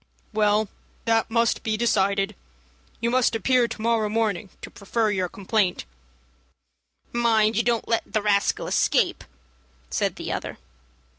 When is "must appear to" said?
3.11-3.81